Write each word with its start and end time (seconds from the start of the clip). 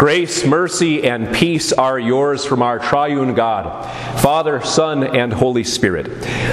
Grace, 0.00 0.46
mercy, 0.46 1.06
and 1.06 1.30
peace 1.34 1.74
are 1.74 1.98
yours 1.98 2.42
from 2.42 2.62
our 2.62 2.78
triune 2.78 3.34
God, 3.34 3.84
Father, 4.22 4.62
Son, 4.62 5.04
and 5.04 5.30
Holy 5.30 5.62
Spirit. 5.62 6.06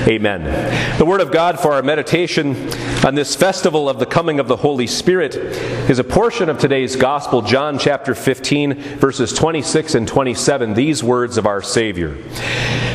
Amen. 0.06 0.98
The 0.98 1.06
Word 1.06 1.22
of 1.22 1.32
God 1.32 1.58
for 1.58 1.72
our 1.72 1.82
meditation 1.82 2.58
on 3.06 3.16
this 3.16 3.38
festival 3.38 3.88
of 3.88 4.00
the 4.00 4.06
coming 4.06 4.42
of 4.42 4.50
the 4.50 4.58
Holy 4.58 4.86
Spirit 4.86 5.38
is 5.90 5.98
a 5.98 6.04
portion 6.04 6.50
of 6.50 6.60
today's 6.60 6.98
Gospel, 6.98 7.42
John 7.42 7.80
chapter 7.80 8.14
15, 8.14 8.73
verses 8.98 9.32
26 9.32 9.95
and 9.95 10.05
27, 10.05 10.73
these 10.73 11.02
words 11.02 11.38
of 11.38 11.45
our 11.45 11.61
Savior. 11.61 12.16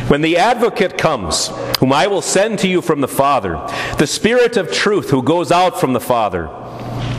When 0.08 0.20
the 0.20 0.36
advocate 0.36 0.98
comes, 0.98 1.48
whom 1.78 1.94
I 1.94 2.08
will 2.08 2.20
send 2.20 2.58
to 2.58 2.68
you 2.68 2.82
from 2.82 3.00
the 3.00 3.08
Father, 3.08 3.52
the 3.96 4.06
Spirit 4.06 4.58
of 4.58 4.70
truth 4.70 5.08
who 5.08 5.22
goes 5.22 5.50
out 5.50 5.80
from 5.80 5.94
the 5.94 5.98
Father, 5.98 6.50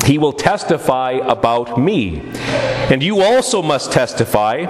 he 0.05 0.17
will 0.17 0.33
testify 0.33 1.11
about 1.11 1.79
me. 1.79 2.21
And 2.91 3.01
you 3.01 3.21
also 3.21 3.61
must 3.61 3.91
testify, 3.91 4.65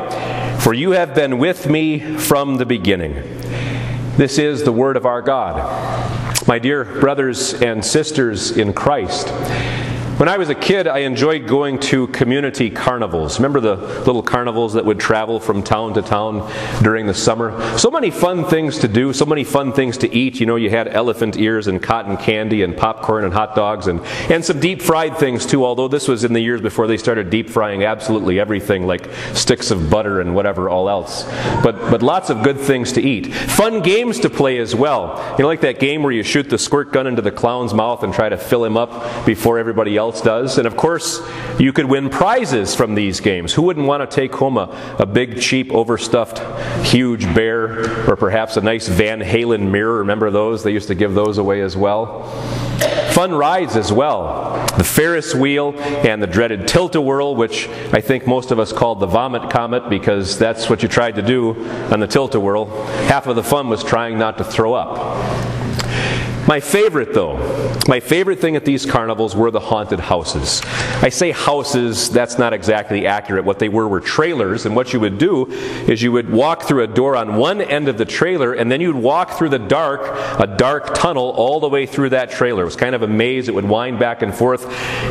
for 0.60 0.74
you 0.74 0.92
have 0.92 1.16
been 1.16 1.40
with 1.40 1.68
me 1.68 2.18
from 2.18 2.58
the 2.58 2.66
beginning. 2.66 3.14
This 4.16 4.38
is 4.38 4.64
the 4.64 4.72
word 4.72 4.96
of 4.96 5.06
our 5.06 5.22
God. 5.22 5.58
My 6.48 6.60
dear 6.60 6.84
brothers 6.84 7.54
and 7.54 7.84
sisters 7.84 8.52
in 8.52 8.74
Christ, 8.74 9.28
when 10.24 10.30
I 10.30 10.38
was 10.38 10.48
a 10.48 10.56
kid, 10.56 10.88
I 10.88 11.00
enjoyed 11.00 11.50
going 11.50 11.80
to 11.80 12.08
community 12.08 12.70
carnivals. 12.70 13.40
Remember 13.40 13.60
the 13.60 13.76
little 13.76 14.24
carnivals 14.24 14.72
that 14.72 14.86
would 14.86 14.98
travel 14.98 15.38
from 15.38 15.62
town 15.62 15.96
to 15.96 16.02
town 16.02 16.50
during 16.82 17.08
the 17.08 17.14
summer? 17.14 17.78
So 17.78 17.92
many 17.92 18.10
fun 18.10 18.46
things 18.46 18.80
to 18.80 18.88
do, 18.88 19.12
so 19.12 19.26
many 19.26 19.44
fun 19.44 19.74
things 19.74 19.98
to 19.98 20.16
eat. 20.16 20.40
You 20.40 20.46
know, 20.46 20.56
you 20.56 20.70
had 20.70 20.88
elephant 20.88 21.36
ears 21.36 21.68
and 21.68 21.84
cotton 21.84 22.16
candy 22.16 22.62
and 22.62 22.78
popcorn 22.78 23.26
and 23.26 23.34
hot 23.34 23.54
dogs 23.54 23.88
and, 23.88 24.00
and 24.32 24.46
some 24.46 24.62
deep 24.62 24.82
fried 24.82 25.18
things 25.18 25.46
too, 25.46 25.66
although 25.66 25.90
this 25.90 26.08
was 26.08 26.24
in 26.24 26.32
the 26.32 26.40
years 26.40 26.62
before 26.62 26.88
they 26.88 26.96
started 26.96 27.30
deep 27.30 27.50
frying 27.50 27.84
absolutely 27.84 28.40
everything 28.40 28.88
like 28.88 29.10
sticks 29.34 29.72
of 29.72 29.90
butter 29.90 30.22
and 30.22 30.34
whatever 30.34 30.70
all 30.70 30.90
else. 30.90 31.26
But, 31.62 31.92
but 31.92 32.02
lots 32.02 32.30
of 32.30 32.44
good 32.44 32.62
things 32.62 32.94
to 32.94 33.02
eat. 33.02 33.34
Fun 33.34 33.82
games 33.82 34.22
to 34.22 34.30
play 34.30 34.60
as 34.60 34.74
well. 34.74 35.22
You 35.38 35.44
know, 35.44 35.48
like 35.48 35.60
that 35.60 35.82
game 35.82 36.02
where 36.02 36.14
you 36.14 36.24
shoot 36.24 36.50
the 36.50 36.58
squirt 36.58 36.94
gun 36.94 37.08
into 37.08 37.22
the 37.22 37.30
clown's 37.30 37.74
mouth 37.74 38.04
and 38.04 38.14
try 38.14 38.30
to 38.30 38.38
fill 38.38 38.64
him 38.64 38.78
up 38.78 39.26
before 39.26 39.60
everybody 39.60 39.98
else 39.98 40.13
else 40.14 40.22
does. 40.22 40.58
And 40.58 40.68
of 40.68 40.78
course, 40.78 41.22
you 41.60 41.74
could 41.74 41.86
win 41.86 42.10
prizes 42.10 42.76
from 42.76 42.94
these 42.96 43.20
games. 43.20 43.54
Who 43.54 43.64
wouldn't 43.64 43.88
want 43.88 44.08
to 44.08 44.16
take 44.16 44.34
home 44.34 44.58
a, 44.58 44.96
a 45.00 45.06
big, 45.06 45.42
cheap, 45.42 45.72
overstuffed, 45.72 46.40
huge 46.86 47.26
bear, 47.34 48.10
or 48.10 48.16
perhaps 48.16 48.58
a 48.58 48.62
nice 48.62 48.88
Van 48.88 49.22
Halen 49.22 49.72
mirror? 49.72 49.98
Remember 50.00 50.30
those? 50.30 50.64
They 50.64 50.72
used 50.72 50.88
to 50.90 50.96
give 50.96 51.16
those 51.16 51.40
away 51.40 51.62
as 51.62 51.76
well. 51.76 52.30
Fun 53.12 53.34
rides 53.34 53.76
as 53.76 53.92
well. 53.92 54.66
The 54.78 54.84
Ferris 54.84 55.36
wheel 55.36 55.74
and 55.80 56.22
the 56.22 56.28
dreaded 56.28 56.68
tilt-a-whirl, 56.68 57.36
which 57.36 57.68
I 57.92 58.02
think 58.02 58.26
most 58.26 58.52
of 58.52 58.60
us 58.60 58.74
called 58.74 59.00
the 59.00 59.06
vomit 59.06 59.52
comet 59.52 59.90
because 59.90 60.38
that's 60.38 60.70
what 60.70 60.82
you 60.82 60.90
tried 60.90 61.16
to 61.16 61.22
do 61.22 61.54
on 61.92 62.00
the 62.00 62.08
tilt-a-whirl. 62.08 62.66
Half 63.08 63.28
of 63.28 63.36
the 63.36 63.44
fun 63.44 63.70
was 63.70 63.84
trying 63.84 64.18
not 64.18 64.38
to 64.40 64.44
throw 64.44 64.74
up. 64.74 65.53
My 66.46 66.60
favorite, 66.60 67.14
though, 67.14 67.38
my 67.88 68.02
favorite 68.02 68.40
thing 68.40 68.58
at 68.58 68.66
these 68.66 68.86
carnivals 68.86 69.34
were 69.34 69.50
the 69.50 69.62
haunted 69.62 70.02
houses. 70.02 70.62
I 71.02 71.08
say 71.08 71.32
houses, 71.32 72.10
that's 72.10 72.38
not 72.38 72.52
exactly 72.52 73.08
accurate. 73.08 73.46
What 73.46 73.60
they 73.60 73.70
were 73.70 73.88
were 73.88 74.02
trailers, 74.02 74.66
and 74.66 74.76
what 74.76 74.92
you 74.92 75.00
would 75.00 75.18
do 75.18 75.50
is 75.88 76.02
you 76.02 76.12
would 76.12 76.30
walk 76.30 76.64
through 76.64 76.84
a 76.84 76.88
door 76.88 77.16
on 77.16 77.38
one 77.38 77.62
end 77.62 77.88
of 77.88 77.98
the 77.98 78.04
trailer, 78.04 78.54
and 78.54 78.70
then 78.70 78.82
you'd 78.82 78.96
walk 78.96 79.32
through 79.38 79.50
the 79.50 79.60
dark, 79.60 80.02
a 80.38 80.46
dark 80.46 80.94
tunnel, 80.94 81.30
all 81.30 81.62
the 81.62 81.70
way 81.70 81.86
through 81.86 82.10
that 82.10 82.30
trailer. 82.30 82.64
It 82.64 82.66
was 82.66 82.76
kind 82.76 82.94
of 82.94 83.04
a 83.04 83.08
maze, 83.08 83.48
it 83.48 83.56
would 83.56 83.68
wind 83.68 83.98
back 83.98 84.22
and 84.22 84.36
forth. 84.36 84.66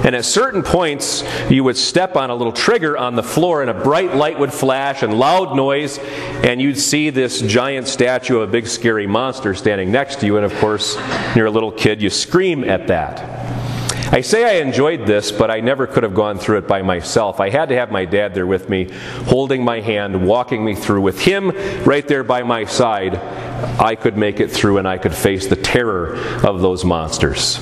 And 0.04 0.14
at 0.14 0.26
certain 0.26 0.62
points, 0.62 1.24
you 1.50 1.64
would 1.64 1.78
step 1.78 2.14
on 2.14 2.28
a 2.28 2.34
little 2.34 2.52
trigger 2.52 2.98
on 2.98 3.16
the 3.16 3.22
floor, 3.22 3.62
and 3.62 3.70
a 3.70 3.74
bright 3.74 4.14
light 4.14 4.38
would 4.38 4.52
flash 4.52 5.02
and 5.02 5.18
loud 5.18 5.56
noise, 5.56 5.98
and 5.98 6.60
you'd 6.60 6.78
see 6.78 7.08
this 7.08 7.40
giant 7.40 7.88
statue 7.88 8.36
of 8.36 8.48
a 8.48 8.52
big 8.52 8.66
scary 8.66 9.06
monster 9.06 9.54
standing 9.54 9.90
next 9.90 10.20
to 10.20 10.26
you, 10.26 10.36
and 10.36 10.44
of 10.44 10.54
course, 10.56 10.98
you're 11.34 11.46
a 11.46 11.50
little 11.50 11.72
kid, 11.72 12.02
you 12.02 12.10
scream 12.10 12.64
at 12.64 12.86
that. 12.88 13.42
I 14.12 14.20
say 14.20 14.44
I 14.44 14.62
enjoyed 14.62 15.06
this, 15.06 15.32
but 15.32 15.50
I 15.50 15.60
never 15.60 15.86
could 15.86 16.02
have 16.02 16.14
gone 16.14 16.38
through 16.38 16.58
it 16.58 16.68
by 16.68 16.82
myself. 16.82 17.40
I 17.40 17.48
had 17.48 17.70
to 17.70 17.74
have 17.76 17.90
my 17.90 18.04
dad 18.04 18.34
there 18.34 18.46
with 18.46 18.68
me, 18.68 18.90
holding 19.24 19.64
my 19.64 19.80
hand, 19.80 20.26
walking 20.26 20.62
me 20.62 20.74
through. 20.74 21.00
With 21.00 21.18
him 21.18 21.50
right 21.84 22.06
there 22.06 22.22
by 22.22 22.42
my 22.42 22.66
side, 22.66 23.14
I 23.80 23.94
could 23.94 24.18
make 24.18 24.38
it 24.38 24.50
through 24.50 24.76
and 24.76 24.86
I 24.86 24.98
could 24.98 25.14
face 25.14 25.46
the 25.46 25.56
terror 25.56 26.16
of 26.46 26.60
those 26.60 26.84
monsters. 26.84 27.58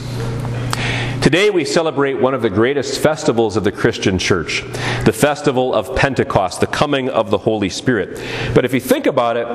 Today 1.31 1.51
we 1.51 1.65
celebrate 1.65 2.15
one 2.15 2.35
of 2.35 2.43
the 2.43 2.51
greatest 2.51 3.01
festivals 3.01 3.57
of 3.57 3.63
the 3.63 3.71
Christian 3.71 4.19
church, 4.19 4.65
the 5.05 5.13
festival 5.13 5.73
of 5.73 5.95
Pentecost, 5.95 6.59
the 6.59 6.67
coming 6.67 7.09
of 7.09 7.31
the 7.31 7.39
Holy 7.39 7.69
Spirit. 7.69 8.21
But 8.53 8.65
if 8.65 8.75
you 8.75 8.81
think 8.81 9.07
about 9.07 9.37
it, 9.37 9.47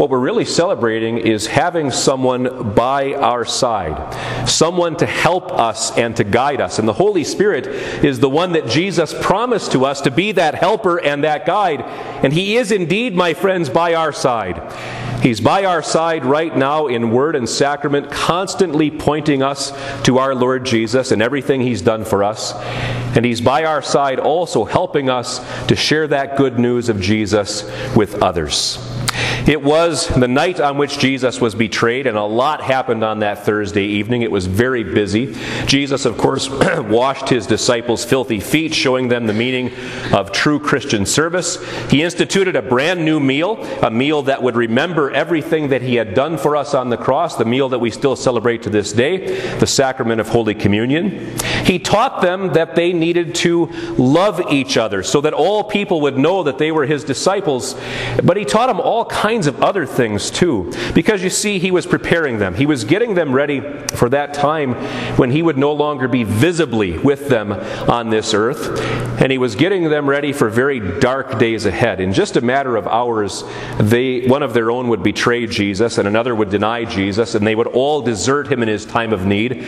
what 0.00 0.10
we're 0.10 0.18
really 0.18 0.44
celebrating 0.44 1.18
is 1.18 1.46
having 1.46 1.92
someone 1.92 2.74
by 2.74 3.14
our 3.14 3.44
side, 3.44 4.48
someone 4.48 4.96
to 4.96 5.06
help 5.06 5.52
us 5.52 5.96
and 5.96 6.16
to 6.16 6.24
guide 6.24 6.60
us. 6.60 6.80
And 6.80 6.88
the 6.88 6.94
Holy 6.94 7.22
Spirit 7.22 7.68
is 8.04 8.18
the 8.18 8.28
one 8.28 8.50
that 8.54 8.66
Jesus 8.66 9.14
promised 9.20 9.70
to 9.70 9.84
us 9.84 10.00
to 10.00 10.10
be 10.10 10.32
that 10.32 10.56
helper 10.56 10.98
and 11.00 11.22
that 11.22 11.46
guide. 11.46 11.82
And 12.24 12.32
He 12.32 12.56
is 12.56 12.72
indeed, 12.72 13.14
my 13.14 13.32
friends, 13.32 13.70
by 13.70 13.94
our 13.94 14.12
side. 14.12 14.60
He's 15.22 15.40
by 15.40 15.64
our 15.64 15.82
side 15.82 16.24
right 16.24 16.56
now 16.56 16.86
in 16.86 17.10
word 17.10 17.36
and 17.36 17.48
sacrament, 17.48 18.10
constantly 18.10 18.90
pointing 18.90 19.42
us 19.42 19.72
to 20.02 20.18
our 20.18 20.34
Lord 20.34 20.64
Jesus 20.64 21.10
and 21.10 21.20
everything 21.20 21.60
He's 21.60 21.82
done 21.82 22.04
for 22.04 22.22
us. 22.22 22.52
And 23.16 23.24
He's 23.24 23.40
by 23.40 23.64
our 23.64 23.82
side 23.82 24.20
also 24.20 24.64
helping 24.64 25.10
us 25.10 25.40
to 25.66 25.76
share 25.76 26.06
that 26.08 26.36
good 26.36 26.58
news 26.58 26.88
of 26.88 27.00
Jesus 27.00 27.64
with 27.96 28.22
others. 28.22 28.95
It 29.46 29.62
was 29.62 30.08
the 30.08 30.26
night 30.26 30.58
on 30.58 30.76
which 30.76 30.98
Jesus 30.98 31.40
was 31.40 31.54
betrayed, 31.54 32.08
and 32.08 32.18
a 32.18 32.24
lot 32.24 32.60
happened 32.60 33.04
on 33.04 33.20
that 33.20 33.44
Thursday 33.44 33.84
evening. 33.84 34.22
It 34.22 34.30
was 34.32 34.46
very 34.46 34.82
busy. 34.82 35.36
Jesus, 35.66 36.04
of 36.04 36.18
course, 36.18 36.50
washed 36.78 37.28
his 37.28 37.46
disciples' 37.46 38.04
filthy 38.04 38.40
feet, 38.40 38.74
showing 38.74 39.06
them 39.06 39.28
the 39.28 39.32
meaning 39.32 39.70
of 40.12 40.32
true 40.32 40.58
Christian 40.58 41.06
service. 41.06 41.62
He 41.88 42.02
instituted 42.02 42.56
a 42.56 42.62
brand 42.62 43.04
new 43.04 43.20
meal, 43.20 43.62
a 43.84 43.90
meal 43.90 44.22
that 44.22 44.42
would 44.42 44.56
remember 44.56 45.12
everything 45.12 45.68
that 45.68 45.82
he 45.82 45.94
had 45.94 46.14
done 46.14 46.38
for 46.38 46.56
us 46.56 46.74
on 46.74 46.90
the 46.90 46.96
cross, 46.96 47.36
the 47.36 47.44
meal 47.44 47.68
that 47.68 47.78
we 47.78 47.92
still 47.92 48.16
celebrate 48.16 48.64
to 48.64 48.70
this 48.70 48.92
day, 48.92 49.58
the 49.58 49.66
sacrament 49.68 50.20
of 50.20 50.28
Holy 50.28 50.54
Communion. 50.54 51.38
He 51.64 51.78
taught 51.78 52.20
them 52.20 52.52
that 52.54 52.74
they 52.74 52.92
needed 52.92 53.36
to 53.36 53.66
love 53.96 54.40
each 54.50 54.76
other 54.76 55.04
so 55.04 55.20
that 55.20 55.34
all 55.34 55.62
people 55.62 56.00
would 56.00 56.18
know 56.18 56.42
that 56.42 56.58
they 56.58 56.72
were 56.72 56.86
his 56.86 57.04
disciples. 57.04 57.76
But 58.24 58.36
he 58.36 58.44
taught 58.44 58.66
them 58.66 58.80
all 58.80 59.04
kinds 59.04 59.35
of 59.44 59.62
other 59.62 59.84
things 59.84 60.30
too. 60.30 60.72
Because 60.94 61.22
you 61.22 61.28
see, 61.28 61.58
he 61.58 61.70
was 61.70 61.84
preparing 61.84 62.38
them. 62.38 62.54
He 62.54 62.64
was 62.64 62.84
getting 62.84 63.14
them 63.14 63.32
ready 63.32 63.60
for 63.88 64.08
that 64.08 64.32
time 64.32 64.72
when 65.18 65.30
he 65.30 65.42
would 65.42 65.58
no 65.58 65.72
longer 65.72 66.08
be 66.08 66.24
visibly 66.24 66.96
with 66.96 67.28
them 67.28 67.52
on 67.52 68.08
this 68.08 68.32
earth. 68.32 68.80
And 69.20 69.30
he 69.30 69.36
was 69.36 69.54
getting 69.54 69.90
them 69.90 70.08
ready 70.08 70.32
for 70.32 70.48
very 70.48 70.80
dark 71.00 71.38
days 71.38 71.66
ahead. 71.66 72.00
In 72.00 72.14
just 72.14 72.36
a 72.36 72.40
matter 72.40 72.76
of 72.76 72.86
hours, 72.86 73.44
they, 73.78 74.26
one 74.26 74.42
of 74.42 74.54
their 74.54 74.70
own 74.70 74.88
would 74.88 75.02
betray 75.02 75.46
Jesus, 75.46 75.98
and 75.98 76.08
another 76.08 76.34
would 76.34 76.48
deny 76.48 76.86
Jesus, 76.86 77.34
and 77.34 77.46
they 77.46 77.54
would 77.54 77.66
all 77.66 78.00
desert 78.00 78.50
him 78.50 78.62
in 78.62 78.68
his 78.68 78.86
time 78.86 79.12
of 79.12 79.26
need. 79.26 79.66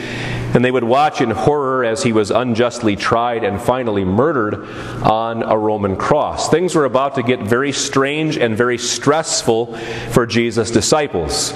And 0.55 0.65
they 0.65 0.71
would 0.71 0.85
watch 0.85 1.21
in 1.21 1.31
horror 1.31 1.85
as 1.85 2.03
he 2.03 2.13
was 2.13 2.31
unjustly 2.31 2.97
tried 2.97 3.45
and 3.45 3.61
finally 3.61 4.05
murdered 4.05 4.65
on 5.03 5.43
a 5.43 5.59
Roman 5.59 5.97
cross. 5.97 6.49
Things 6.49 6.75
were 6.75 6.87
about 6.87 7.15
to 7.17 7.23
get 7.23 7.41
very 7.41 7.73
strange 7.73 8.39
and 8.39 8.57
very 8.57 8.79
stressful 8.79 9.77
for 10.11 10.27
Jesus' 10.27 10.71
disciples. 10.71 11.53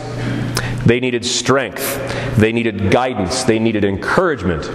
They 0.85 1.01
needed 1.01 1.25
strength, 1.25 2.37
they 2.37 2.53
needed 2.53 2.91
guidance, 2.91 3.45
they 3.45 3.59
needed 3.59 3.85
encouragement. 3.85 4.69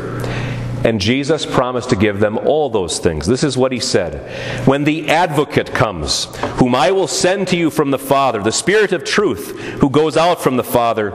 And 0.85 1.01
Jesus 1.01 1.45
promised 1.45 1.89
to 1.89 1.95
give 1.95 2.19
them 2.19 2.37
all 2.37 2.69
those 2.69 2.99
things. 2.99 3.27
This 3.27 3.43
is 3.43 3.57
what 3.57 3.71
he 3.71 3.79
said 3.79 4.31
When 4.65 4.83
the 4.83 5.09
advocate 5.09 5.73
comes, 5.73 6.25
whom 6.59 6.75
I 6.75 6.91
will 6.91 7.07
send 7.07 7.49
to 7.49 7.57
you 7.57 7.69
from 7.69 7.91
the 7.91 7.99
Father, 7.99 8.41
the 8.41 8.51
Spirit 8.51 8.93
of 8.93 9.03
truth, 9.03 9.59
who 9.81 9.89
goes 9.89 10.15
out 10.15 10.41
from 10.41 10.55
the 10.55 10.63
Father, 10.63 11.11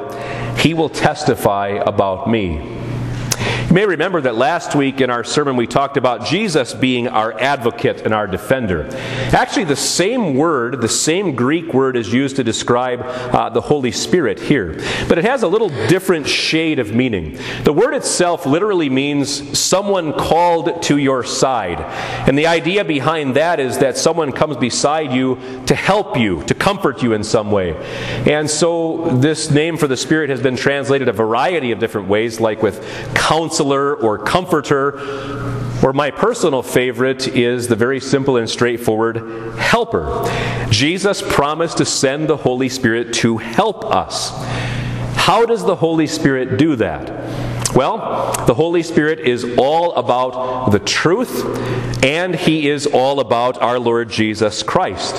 he 0.58 0.74
will 0.74 0.88
testify 0.88 1.68
about 1.68 2.28
me. 2.28 2.81
You 3.68 3.74
may 3.74 3.86
remember 3.86 4.20
that 4.20 4.34
last 4.34 4.74
week 4.74 5.00
in 5.00 5.08
our 5.08 5.24
sermon 5.24 5.56
we 5.56 5.66
talked 5.66 5.96
about 5.96 6.26
Jesus 6.26 6.74
being 6.74 7.08
our 7.08 7.32
advocate 7.40 8.02
and 8.02 8.12
our 8.12 8.26
defender. 8.26 8.88
Actually, 9.32 9.64
the 9.64 9.76
same 9.76 10.34
word, 10.34 10.80
the 10.80 10.88
same 10.88 11.34
Greek 11.34 11.72
word 11.72 11.96
is 11.96 12.12
used 12.12 12.36
to 12.36 12.44
describe 12.44 13.00
uh, 13.00 13.48
the 13.48 13.60
Holy 13.60 13.92
Spirit 13.92 14.38
here, 14.38 14.74
but 15.08 15.16
it 15.16 15.24
has 15.24 15.42
a 15.42 15.48
little 15.48 15.68
different 15.88 16.28
shade 16.28 16.78
of 16.78 16.92
meaning. 16.92 17.38
The 17.64 17.72
word 17.72 17.94
itself 17.94 18.44
literally 18.44 18.90
means 18.90 19.58
someone 19.58 20.12
called 20.12 20.82
to 20.82 20.98
your 20.98 21.24
side. 21.24 21.80
And 22.28 22.36
the 22.36 22.48
idea 22.48 22.84
behind 22.84 23.36
that 23.36 23.58
is 23.58 23.78
that 23.78 23.96
someone 23.96 24.32
comes 24.32 24.56
beside 24.56 25.12
you 25.12 25.38
to 25.66 25.74
help 25.74 26.18
you, 26.18 26.42
comfort 26.62 27.02
you 27.02 27.12
in 27.12 27.24
some 27.24 27.50
way. 27.50 27.74
And 28.30 28.48
so 28.48 29.16
this 29.16 29.50
name 29.50 29.76
for 29.76 29.88
the 29.88 29.96
Spirit 29.96 30.30
has 30.30 30.40
been 30.40 30.54
translated 30.54 31.08
a 31.08 31.12
variety 31.12 31.72
of 31.72 31.80
different 31.80 32.06
ways, 32.06 32.38
like 32.38 32.62
with 32.62 32.80
counselor 33.16 33.96
or 33.96 34.16
comforter. 34.16 35.00
Or 35.82 35.92
my 35.92 36.12
personal 36.12 36.62
favorite 36.62 37.26
is 37.26 37.66
the 37.66 37.74
very 37.74 37.98
simple 37.98 38.36
and 38.36 38.48
straightforward 38.48 39.56
helper. 39.58 40.24
Jesus 40.70 41.20
promised 41.20 41.78
to 41.78 41.84
send 41.84 42.28
the 42.28 42.36
Holy 42.36 42.68
Spirit 42.68 43.12
to 43.14 43.38
help 43.38 43.84
us. 43.84 44.30
How 45.16 45.44
does 45.44 45.64
the 45.64 45.74
Holy 45.74 46.06
Spirit 46.06 46.58
do 46.58 46.76
that? 46.76 47.21
Well, 47.74 48.34
the 48.46 48.52
Holy 48.52 48.82
Spirit 48.82 49.20
is 49.20 49.56
all 49.56 49.94
about 49.94 50.72
the 50.72 50.78
truth, 50.78 52.04
and 52.04 52.34
He 52.34 52.68
is 52.68 52.86
all 52.86 53.18
about 53.18 53.62
our 53.62 53.78
Lord 53.78 54.10
Jesus 54.10 54.62
Christ. 54.62 55.16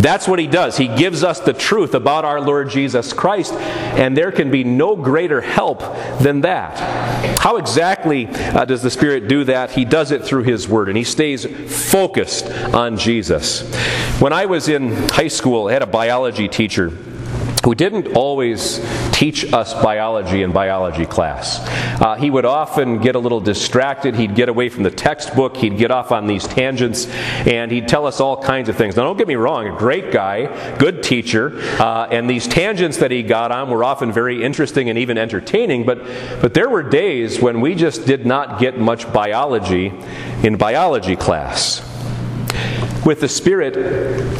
That's 0.00 0.28
what 0.28 0.38
He 0.38 0.46
does. 0.46 0.76
He 0.76 0.86
gives 0.86 1.24
us 1.24 1.40
the 1.40 1.52
truth 1.52 1.94
about 1.94 2.24
our 2.24 2.40
Lord 2.40 2.70
Jesus 2.70 3.12
Christ, 3.12 3.54
and 3.54 4.16
there 4.16 4.30
can 4.30 4.52
be 4.52 4.62
no 4.62 4.94
greater 4.94 5.40
help 5.40 5.80
than 6.20 6.42
that. 6.42 7.38
How 7.40 7.56
exactly 7.56 8.26
uh, 8.28 8.64
does 8.64 8.82
the 8.82 8.90
Spirit 8.90 9.26
do 9.26 9.42
that? 9.44 9.72
He 9.72 9.84
does 9.84 10.12
it 10.12 10.22
through 10.22 10.44
His 10.44 10.68
Word, 10.68 10.88
and 10.88 10.96
He 10.96 11.04
stays 11.04 11.44
focused 11.90 12.46
on 12.72 12.98
Jesus. 12.98 13.68
When 14.20 14.32
I 14.32 14.46
was 14.46 14.68
in 14.68 14.92
high 15.08 15.28
school, 15.28 15.66
I 15.66 15.72
had 15.72 15.82
a 15.82 15.86
biology 15.86 16.46
teacher 16.46 16.92
who 17.66 17.74
didn't 17.74 18.14
always 18.14 18.78
teach 19.10 19.52
us 19.52 19.74
biology 19.82 20.42
in 20.42 20.52
biology 20.52 21.04
class. 21.04 21.58
Uh, 22.00 22.14
he 22.14 22.30
would 22.30 22.44
often 22.44 22.98
get 22.98 23.16
a 23.16 23.18
little 23.18 23.40
distracted. 23.40 24.14
He'd 24.14 24.36
get 24.36 24.48
away 24.48 24.68
from 24.68 24.84
the 24.84 24.90
textbook. 24.92 25.56
He'd 25.56 25.76
get 25.76 25.90
off 25.90 26.12
on 26.12 26.28
these 26.28 26.46
tangents, 26.46 27.08
and 27.44 27.72
he'd 27.72 27.88
tell 27.88 28.06
us 28.06 28.20
all 28.20 28.40
kinds 28.40 28.68
of 28.68 28.76
things. 28.76 28.94
Now, 28.94 29.02
don't 29.02 29.16
get 29.16 29.26
me 29.26 29.34
wrong, 29.34 29.66
a 29.66 29.76
great 29.76 30.12
guy, 30.12 30.76
good 30.76 31.02
teacher, 31.02 31.58
uh, 31.80 32.06
and 32.08 32.30
these 32.30 32.46
tangents 32.46 32.98
that 32.98 33.10
he 33.10 33.24
got 33.24 33.50
on 33.50 33.68
were 33.68 33.82
often 33.82 34.12
very 34.12 34.44
interesting 34.44 34.88
and 34.88 34.96
even 34.96 35.18
entertaining, 35.18 35.84
but, 35.84 36.04
but 36.40 36.54
there 36.54 36.68
were 36.68 36.84
days 36.84 37.40
when 37.40 37.60
we 37.60 37.74
just 37.74 38.06
did 38.06 38.24
not 38.24 38.60
get 38.60 38.78
much 38.78 39.12
biology 39.12 39.92
in 40.44 40.56
biology 40.56 41.16
class. 41.16 41.82
With 43.04 43.20
the 43.20 43.28
Spirit, 43.28 43.74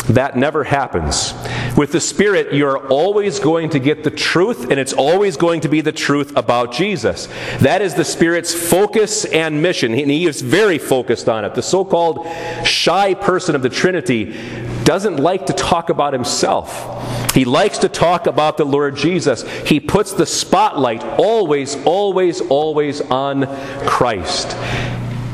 that 0.07 0.37
never 0.37 0.65
happens. 0.65 1.33
With 1.77 1.93
the 1.93 2.01
Spirit, 2.01 2.55
you're 2.55 2.79
always 2.89 3.39
going 3.39 3.71
to 3.71 3.79
get 3.79 4.03
the 4.03 4.11
truth, 4.11 4.71
and 4.71 4.81
it's 4.81 4.95
always 4.95 5.37
going 5.37 5.61
to 5.61 5.69
be 5.69 5.83
the 5.83 5.93
truth 5.93 6.35
about 6.37 6.73
Jesus. 6.73 7.29
That 7.59 7.83
is 7.83 7.95
the 7.95 8.05
Spirit's 8.05 8.55
focus 8.55 9.27
and 9.27 9.61
mission, 9.61 9.93
and 9.93 10.11
He 10.11 10.27
is 10.27 10.41
very 10.41 10.79
focused 10.79 11.29
on 11.29 11.45
it. 11.45 11.55
The 11.55 11.63
so 11.63 11.85
called 11.85 12.27
shy 12.65 13.13
person 13.13 13.55
of 13.55 13.63
the 13.63 13.69
Trinity 13.69 14.35
doesn't 14.85 15.17
like 15.17 15.47
to 15.47 15.53
talk 15.53 15.91
about 15.91 16.13
himself. 16.13 17.35
He 17.35 17.45
likes 17.45 17.79
to 17.79 17.89
talk 17.89 18.27
about 18.27 18.57
the 18.57 18.65
Lord 18.65 18.97
Jesus. 18.97 19.43
He 19.67 19.81
puts 19.81 20.13
the 20.13 20.25
spotlight 20.25 21.03
always, 21.19 21.77
always, 21.85 22.41
always 22.41 23.01
on 23.01 23.47
Christ. 23.85 24.57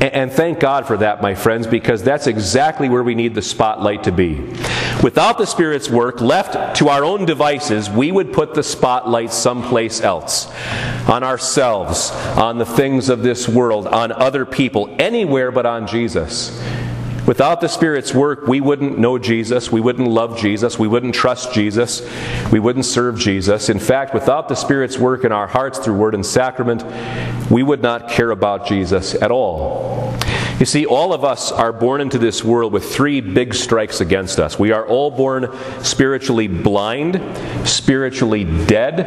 And 0.01 0.31
thank 0.31 0.59
God 0.59 0.85
for 0.85 0.97
that, 0.97 1.21
my 1.21 1.35
friends, 1.35 1.67
because 1.67 2.03
that's 2.03 2.27
exactly 2.27 2.89
where 2.89 3.03
we 3.03 3.15
need 3.15 3.35
the 3.35 3.41
spotlight 3.41 4.03
to 4.03 4.11
be. 4.11 4.53
Without 5.01 5.37
the 5.37 5.45
Spirit's 5.45 5.89
work, 5.89 6.21
left 6.21 6.77
to 6.77 6.89
our 6.89 7.03
own 7.03 7.25
devices, 7.25 7.89
we 7.89 8.11
would 8.11 8.31
put 8.33 8.53
the 8.53 8.63
spotlight 8.63 9.31
someplace 9.31 10.01
else 10.01 10.51
on 11.07 11.23
ourselves, 11.23 12.11
on 12.37 12.57
the 12.57 12.65
things 12.65 13.09
of 13.09 13.23
this 13.23 13.47
world, 13.47 13.87
on 13.87 14.11
other 14.11 14.45
people, 14.45 14.93
anywhere 14.99 15.51
but 15.51 15.65
on 15.65 15.87
Jesus. 15.87 16.61
Without 17.25 17.61
the 17.61 17.69
Spirit's 17.69 18.13
work, 18.13 18.47
we 18.47 18.59
wouldn't 18.59 18.99
know 18.99 19.17
Jesus, 19.17 19.71
we 19.71 19.79
wouldn't 19.79 20.09
love 20.09 20.37
Jesus, 20.37 20.77
we 20.77 20.89
wouldn't 20.89 21.15
trust 21.15 21.53
Jesus, 21.53 22.01
we 22.51 22.59
wouldn't 22.59 22.83
serve 22.83 23.17
Jesus. 23.17 23.69
In 23.69 23.79
fact, 23.79 24.13
without 24.13 24.49
the 24.49 24.55
Spirit's 24.55 24.97
work 24.97 25.23
in 25.23 25.31
our 25.31 25.47
hearts 25.47 25.79
through 25.79 25.95
word 25.95 26.15
and 26.15 26.25
sacrament, 26.25 26.83
we 27.49 27.63
would 27.63 27.81
not 27.81 28.09
care 28.09 28.31
about 28.31 28.67
Jesus 28.67 29.15
at 29.15 29.31
all. 29.31 30.13
You 30.63 30.67
see, 30.67 30.85
all 30.85 31.11
of 31.11 31.25
us 31.25 31.51
are 31.51 31.73
born 31.73 31.99
into 31.99 32.17
this 32.17 32.41
world 32.41 32.71
with 32.71 32.85
three 32.89 33.19
big 33.19 33.53
strikes 33.53 33.99
against 33.99 34.39
us. 34.39 34.57
We 34.57 34.71
are 34.71 34.87
all 34.87 35.11
born 35.11 35.49
spiritually 35.83 36.47
blind, 36.47 37.19
spiritually 37.67 38.45
dead, 38.45 39.01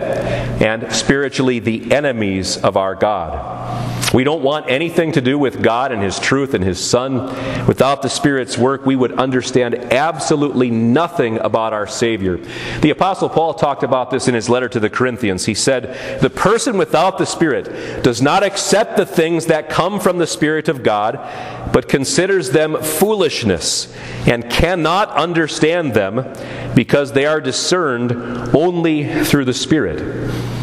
and 0.62 0.92
spiritually 0.92 1.60
the 1.60 1.90
enemies 1.92 2.58
of 2.58 2.76
our 2.76 2.94
God. 2.94 3.95
We 4.16 4.24
don't 4.24 4.42
want 4.42 4.70
anything 4.70 5.12
to 5.12 5.20
do 5.20 5.38
with 5.38 5.62
God 5.62 5.92
and 5.92 6.00
His 6.00 6.18
truth 6.18 6.54
and 6.54 6.64
His 6.64 6.82
Son. 6.82 7.26
Without 7.66 8.00
the 8.00 8.08
Spirit's 8.08 8.56
work, 8.56 8.86
we 8.86 8.96
would 8.96 9.12
understand 9.12 9.74
absolutely 9.92 10.70
nothing 10.70 11.36
about 11.36 11.74
our 11.74 11.86
Savior. 11.86 12.38
The 12.80 12.88
Apostle 12.88 13.28
Paul 13.28 13.52
talked 13.52 13.82
about 13.82 14.10
this 14.10 14.26
in 14.26 14.34
his 14.34 14.48
letter 14.48 14.70
to 14.70 14.80
the 14.80 14.88
Corinthians. 14.88 15.44
He 15.44 15.52
said, 15.52 16.22
The 16.22 16.30
person 16.30 16.78
without 16.78 17.18
the 17.18 17.26
Spirit 17.26 18.02
does 18.02 18.22
not 18.22 18.42
accept 18.42 18.96
the 18.96 19.04
things 19.04 19.44
that 19.48 19.68
come 19.68 20.00
from 20.00 20.16
the 20.16 20.26
Spirit 20.26 20.70
of 20.70 20.82
God, 20.82 21.16
but 21.70 21.86
considers 21.86 22.48
them 22.48 22.82
foolishness 22.82 23.94
and 24.26 24.48
cannot 24.50 25.10
understand 25.10 25.92
them 25.92 26.24
because 26.74 27.12
they 27.12 27.26
are 27.26 27.42
discerned 27.42 28.12
only 28.56 29.24
through 29.24 29.44
the 29.44 29.52
Spirit. 29.52 30.55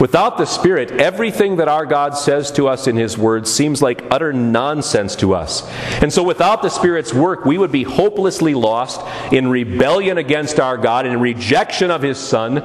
Without 0.00 0.38
the 0.38 0.46
Spirit, 0.46 0.90
everything 0.92 1.56
that 1.56 1.68
our 1.68 1.84
God 1.84 2.16
says 2.16 2.50
to 2.52 2.66
us 2.66 2.86
in 2.86 2.96
His 2.96 3.18
Word 3.18 3.46
seems 3.46 3.82
like 3.82 4.02
utter 4.10 4.32
nonsense 4.32 5.14
to 5.16 5.34
us. 5.34 5.68
And 6.02 6.10
so, 6.10 6.22
without 6.22 6.62
the 6.62 6.70
Spirit's 6.70 7.12
work, 7.12 7.44
we 7.44 7.58
would 7.58 7.70
be 7.70 7.82
hopelessly 7.82 8.54
lost 8.54 9.02
in 9.30 9.48
rebellion 9.48 10.16
against 10.16 10.58
our 10.58 10.78
God, 10.78 11.04
in 11.04 11.20
rejection 11.20 11.90
of 11.90 12.00
His 12.00 12.18
Son, 12.18 12.62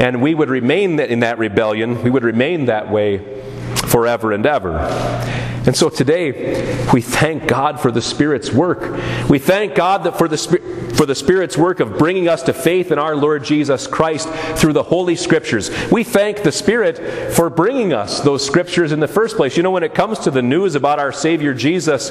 and 0.00 0.20
we 0.20 0.34
would 0.34 0.50
remain 0.50 0.98
in 0.98 1.20
that 1.20 1.38
rebellion. 1.38 2.02
We 2.02 2.10
would 2.10 2.24
remain 2.24 2.66
that 2.66 2.90
way 2.90 3.42
forever 3.86 4.32
and 4.32 4.44
ever. 4.44 4.76
And 5.66 5.76
so 5.76 5.88
today, 5.88 6.86
we 6.92 7.00
thank 7.00 7.46
God 7.46 7.80
for 7.80 7.92
the 7.92 8.02
Spirit's 8.02 8.52
work. 8.52 9.00
We 9.28 9.38
thank 9.38 9.74
God 9.74 10.04
that 10.04 10.18
for 10.18 10.28
the 10.28 10.36
Spirit 10.36 10.85
for 10.96 11.06
the 11.06 11.14
Spirit's 11.14 11.56
work 11.56 11.80
of 11.80 11.98
bringing 11.98 12.28
us 12.28 12.42
to 12.44 12.52
faith 12.52 12.90
in 12.90 12.98
our 12.98 13.14
Lord 13.14 13.44
Jesus 13.44 13.86
Christ 13.86 14.28
through 14.58 14.72
the 14.72 14.82
Holy 14.82 15.14
Scriptures. 15.14 15.70
We 15.90 16.04
thank 16.04 16.42
the 16.42 16.52
Spirit 16.52 17.34
for 17.34 17.50
bringing 17.50 17.92
us 17.92 18.20
those 18.20 18.44
Scriptures 18.44 18.92
in 18.92 19.00
the 19.00 19.08
first 19.08 19.36
place. 19.36 19.56
You 19.56 19.62
know, 19.62 19.70
when 19.70 19.82
it 19.82 19.94
comes 19.94 20.18
to 20.20 20.30
the 20.30 20.42
news 20.42 20.74
about 20.74 20.98
our 20.98 21.12
Savior 21.12 21.52
Jesus, 21.54 22.10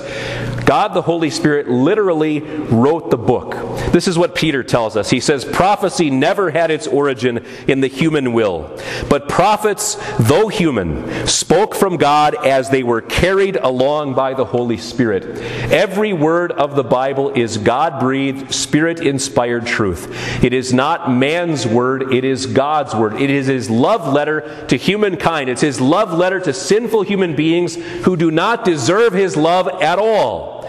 God 0.65 0.93
the 0.93 1.01
Holy 1.01 1.29
Spirit 1.29 1.67
literally 1.67 2.41
wrote 2.41 3.09
the 3.09 3.17
book. 3.17 3.53
This 3.91 4.07
is 4.07 4.17
what 4.17 4.35
Peter 4.35 4.63
tells 4.63 4.95
us. 4.95 5.09
He 5.09 5.19
says, 5.19 5.45
Prophecy 5.45 6.09
never 6.09 6.51
had 6.51 6.71
its 6.71 6.88
origin 6.88 7.45
in 7.67 7.81
the 7.81 7.88
human 7.88 8.33
will, 8.33 8.79
but 9.09 9.29
prophets, 9.29 9.97
though 10.19 10.47
human, 10.47 11.27
spoke 11.27 11.75
from 11.75 11.97
God 11.97 12.35
as 12.45 12.69
they 12.69 12.83
were 12.83 13.01
carried 13.01 13.55
along 13.55 14.13
by 14.13 14.33
the 14.33 14.45
Holy 14.45 14.77
Spirit. 14.77 15.23
Every 15.71 16.13
word 16.13 16.51
of 16.51 16.75
the 16.75 16.83
Bible 16.83 17.31
is 17.31 17.57
God 17.57 17.99
breathed, 17.99 18.53
Spirit 18.75 19.00
inspired 19.00 19.65
truth. 19.65 20.44
It 20.44 20.51
is 20.51 20.74
not 20.74 21.10
man's 21.10 21.65
word, 21.65 22.12
it 22.12 22.25
is 22.25 22.46
God's 22.46 22.94
word. 22.94 23.13
It 23.13 23.29
is 23.29 23.48
His 23.48 23.70
love 23.70 24.12
letter 24.12 24.65
to 24.67 24.75
humankind. 24.75 25.50
It's 25.50 25.62
His 25.62 25.79
love 25.79 26.12
letter 26.12 26.41
to 26.41 26.51
sinful 26.51 27.03
human 27.03 27.38
beings 27.38 27.75
who 28.03 28.17
do 28.17 28.32
not 28.32 28.65
deserve 28.65 29.13
His 29.13 29.38
love 29.38 29.70
at 29.82 29.98
all. 29.98 30.65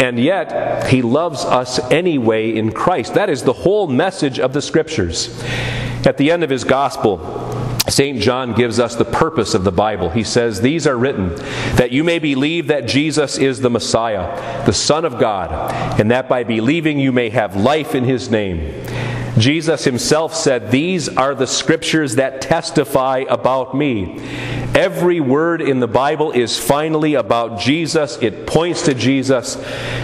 And 0.00 0.18
yet, 0.18 0.86
He 0.86 1.02
loves 1.02 1.44
us 1.44 1.78
anyway 1.90 2.56
in 2.56 2.72
Christ. 2.72 3.12
That 3.12 3.28
is 3.28 3.42
the 3.42 3.52
whole 3.52 3.88
message 3.88 4.40
of 4.40 4.54
the 4.54 4.62
Scriptures. 4.62 5.38
At 6.06 6.16
the 6.16 6.30
end 6.30 6.42
of 6.44 6.48
His 6.48 6.64
gospel, 6.64 7.18
St. 7.88 8.20
John 8.20 8.52
gives 8.52 8.80
us 8.80 8.96
the 8.96 9.04
purpose 9.04 9.54
of 9.54 9.64
the 9.64 9.72
Bible. 9.72 10.10
He 10.10 10.24
says, 10.24 10.60
These 10.60 10.86
are 10.86 10.96
written 10.96 11.34
that 11.76 11.92
you 11.92 12.02
may 12.02 12.18
believe 12.18 12.66
that 12.66 12.86
Jesus 12.86 13.38
is 13.38 13.60
the 13.60 13.70
Messiah, 13.70 14.64
the 14.66 14.72
Son 14.72 15.04
of 15.04 15.18
God, 15.18 15.50
and 16.00 16.10
that 16.10 16.28
by 16.28 16.42
believing 16.42 16.98
you 16.98 17.12
may 17.12 17.30
have 17.30 17.56
life 17.56 17.94
in 17.94 18.04
his 18.04 18.28
name. 18.28 18.84
Jesus 19.38 19.84
himself 19.84 20.34
said, 20.34 20.70
These 20.70 21.08
are 21.10 21.34
the 21.34 21.46
scriptures 21.46 22.16
that 22.16 22.40
testify 22.40 23.24
about 23.28 23.76
me. 23.76 24.18
Every 24.74 25.20
word 25.20 25.60
in 25.60 25.80
the 25.80 25.86
Bible 25.86 26.32
is 26.32 26.58
finally 26.58 27.14
about 27.14 27.60
Jesus. 27.60 28.16
It 28.22 28.46
points 28.46 28.82
to 28.82 28.94
Jesus 28.94 29.56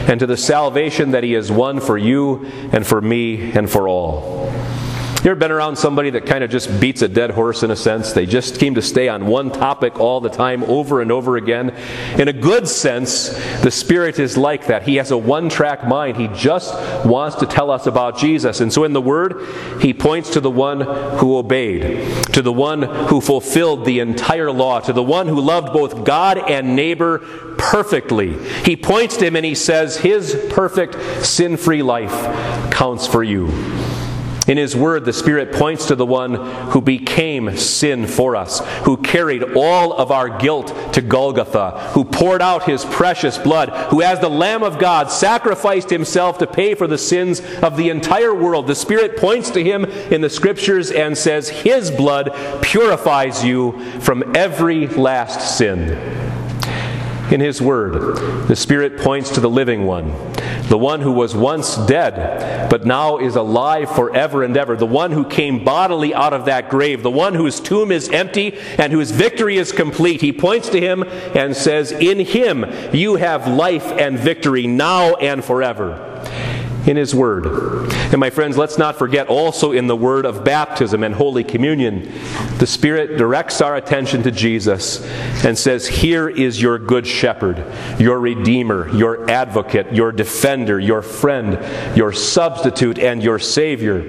and 0.07 0.21
to 0.21 0.27
the 0.27 0.37
salvation 0.37 1.13
that 1.13 1.25
he 1.25 1.33
has 1.33 1.51
won 1.51 1.81
for 1.81 1.97
you 1.97 2.45
and 2.73 2.87
for 2.87 3.01
me 3.01 3.53
and 3.53 3.71
for 3.71 3.89
all. 3.89 4.53
You 5.23 5.31
ever 5.31 5.39
been 5.39 5.53
around 5.53 5.77
somebody 5.77 6.11
that 6.11 6.27
kind 6.27 6.43
of 6.43 6.51
just 6.51 6.81
beats 6.81 7.01
a 7.01 7.07
dead 7.07 7.31
horse 7.31 7.63
in 7.63 7.71
a 7.71 7.77
sense? 7.77 8.13
They 8.13 8.27
just 8.27 8.57
seem 8.57 8.75
to 8.75 8.83
stay 8.83 9.09
on 9.09 9.25
one 9.25 9.53
topic 9.53 10.01
all 10.01 10.21
the 10.21 10.29
time, 10.29 10.65
over 10.65 11.01
and 11.01 11.13
over 11.13 11.37
again. 11.37 11.71
In 12.19 12.27
a 12.27 12.33
good 12.33 12.67
sense, 12.67 13.29
the 13.61 13.71
Spirit 13.71 14.19
is 14.19 14.37
like 14.37 14.67
that. 14.67 14.83
He 14.83 14.97
has 14.97 15.13
a 15.13 15.17
one 15.17 15.49
track 15.49 15.87
mind. 15.87 16.17
He 16.17 16.27
just 16.35 16.75
wants 17.07 17.37
to 17.37 17.47
tell 17.47 17.71
us 17.71 17.87
about 17.87 18.19
Jesus. 18.19 18.61
And 18.61 18.73
so 18.73 18.83
in 18.83 18.95
the 18.95 19.01
Word, 19.01 19.47
He 19.81 19.95
points 19.95 20.31
to 20.31 20.41
the 20.41 20.51
one 20.51 20.81
who 20.81 21.37
obeyed, 21.37 22.05
to 22.33 22.43
the 22.43 22.53
one 22.53 22.83
who 22.83 23.21
fulfilled 23.21 23.85
the 23.85 24.01
entire 24.01 24.51
law, 24.51 24.81
to 24.81 24.93
the 24.93 25.05
one 25.05 25.29
who 25.29 25.41
loved 25.41 25.73
both 25.73 26.05
God 26.05 26.37
and 26.37 26.75
neighbor 26.75 27.21
perfectly. 27.59 28.37
He 28.65 28.75
points 28.75 29.17
to 29.19 29.27
Him 29.27 29.37
and 29.37 29.47
He 29.47 29.55
says, 29.55 29.99
His 29.99 30.35
perfect, 30.51 31.25
sin 31.25 31.57
free 31.57 31.85
life 31.85 32.11
counts 32.73 33.07
for 33.07 33.23
you. 33.23 33.53
In 34.53 34.59
His 34.59 34.77
Word, 34.77 35.07
the 35.07 35.15
Spirit 35.15 35.51
points 35.51 35.87
to 35.87 35.95
the 35.95 36.05
one 36.05 36.35
who 36.73 36.83
became 36.83 37.57
sin 37.57 38.07
for 38.07 38.37
us, 38.37 38.61
who 38.85 38.99
carried 38.99 39.57
all 39.57 39.95
of 39.95 40.11
our 40.11 40.29
guilt 40.29 40.93
to 40.93 41.01
Golgotha, 41.01 41.93
who 41.95 42.05
poured 42.05 42.43
out 42.43 42.65
His 42.65 42.85
precious 42.85 43.39
blood, 43.39 43.71
who, 43.89 44.03
as 44.03 44.21
the 44.21 44.29
Lamb 44.29 44.63
of 44.63 44.79
God, 44.79 45.11
sacrificed 45.11 45.89
Himself 45.89 46.37
to 46.37 46.47
pay 46.47 46.75
for 46.75 46.87
the 46.87 46.99
sins 46.99 47.41
of 47.63 47.79
the 47.79 47.89
entire 47.89 48.35
world. 48.35 48.67
The 48.67 48.75
Spirit 48.75 49.17
points 49.17 49.49
to 49.53 49.65
Him 49.65 49.87
in 49.87 50.21
the 50.21 50.29
Scriptures 50.29 50.91
and 50.91 51.17
says, 51.17 51.49
His 51.49 51.91
blood 51.91 52.37
purifies 52.61 53.43
you 53.43 53.81
from 54.01 54.37
every 54.37 54.87
last 54.87 55.57
sin 55.57 55.93
in 57.33 57.41
His 57.41 57.63
Word. 57.63 58.49
The 58.49 58.57
Spirit 58.57 58.99
points 58.99 59.31
to 59.31 59.41
the 59.41 59.49
living 59.49 59.87
one, 59.87 60.32
the 60.73 60.79
one 60.79 61.03
who 61.03 61.13
was 61.13 61.37
once 61.37 61.77
dead, 61.87 62.71
but 62.71 62.87
now 62.87 63.19
is 63.19 63.37
alive 63.37 63.95
forever 63.95 64.43
and 64.43 64.57
ever, 64.57 64.75
the 64.75 64.87
one 64.87 65.13
who 65.13 65.23
came 65.23 65.63
bodily 65.63 66.15
out 66.15 66.33
of 66.33 66.47
that 66.47 66.71
grave, 66.71 67.03
the 67.03 67.11
one 67.11 67.35
whose 67.35 67.61
tomb 67.61 67.93
is 67.93 68.09
empty 68.09 68.59
and 68.79 68.91
whose 68.91 69.11
victory 69.11 69.59
is 69.59 69.71
complete. 69.71 70.23
He 70.23 70.33
points 70.33 70.71
to 70.71 70.81
Him 70.81 71.03
and 71.35 71.55
says, 71.55 71.93
In 71.93 72.21
Him 72.21 72.65
you 72.91 73.17
have 73.17 73.47
life 73.47 73.85
and 73.85 74.19
victory 74.19 74.67
now 74.67 75.15
and 75.17 75.45
forever 75.45 76.12
in 76.87 76.97
His 76.97 77.15
Word. 77.15 77.47
And 78.13 78.19
my 78.19 78.31
friends, 78.31 78.59
let's 78.59 78.79
not 78.79 78.99
forget 78.99 79.29
also 79.29 79.73
in 79.73 79.87
the 79.87 79.97
word 79.97 80.27
of 80.27 80.45
baptism 80.45 81.03
and 81.03 81.15
Holy 81.15 81.45
Communion, 81.45 82.13
the 82.59 82.67
Spirit 82.67 83.17
directs 83.17 83.61
our 83.61 83.77
attention 83.77 84.23
to 84.25 84.31
Jesus 84.31 85.05
and 85.45 85.57
says, 85.57 85.87
Here 85.87 86.29
is 86.29 86.61
your 86.61 86.79
good 86.79 87.07
shepherd, 87.07 87.65
your 87.99 88.19
redeemer, 88.19 88.89
your 88.95 89.31
advocate, 89.31 89.93
your 89.93 90.13
defender, 90.13 90.79
your 90.79 91.03
friend, 91.03 91.59
your 91.97 92.13
substitute, 92.13 92.99
and 92.99 93.23
your 93.23 93.39
Savior. 93.39 94.01